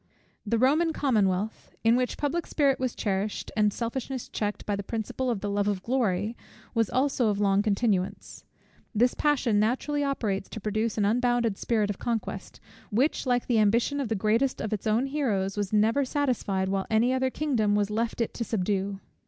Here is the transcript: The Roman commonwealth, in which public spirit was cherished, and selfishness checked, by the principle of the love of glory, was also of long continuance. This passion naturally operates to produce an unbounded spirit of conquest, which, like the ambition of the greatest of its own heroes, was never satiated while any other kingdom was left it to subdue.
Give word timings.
The 0.47 0.57
Roman 0.57 0.93
commonwealth, 0.93 1.75
in 1.83 1.95
which 1.95 2.17
public 2.17 2.47
spirit 2.47 2.79
was 2.79 2.95
cherished, 2.95 3.51
and 3.55 3.71
selfishness 3.71 4.29
checked, 4.29 4.65
by 4.65 4.75
the 4.75 4.81
principle 4.81 5.29
of 5.29 5.41
the 5.41 5.49
love 5.51 5.67
of 5.67 5.83
glory, 5.83 6.35
was 6.73 6.89
also 6.89 7.27
of 7.27 7.39
long 7.39 7.61
continuance. 7.61 8.43
This 8.95 9.13
passion 9.13 9.59
naturally 9.59 10.03
operates 10.03 10.49
to 10.49 10.59
produce 10.59 10.97
an 10.97 11.05
unbounded 11.05 11.55
spirit 11.55 11.91
of 11.91 11.99
conquest, 11.99 12.59
which, 12.89 13.27
like 13.27 13.45
the 13.45 13.59
ambition 13.59 13.99
of 13.99 14.09
the 14.09 14.15
greatest 14.15 14.59
of 14.59 14.73
its 14.73 14.87
own 14.87 15.05
heroes, 15.05 15.55
was 15.55 15.71
never 15.71 16.03
satiated 16.03 16.69
while 16.69 16.87
any 16.89 17.13
other 17.13 17.29
kingdom 17.29 17.75
was 17.75 17.91
left 17.91 18.21
it 18.21 18.33
to 18.33 18.43
subdue. 18.43 18.99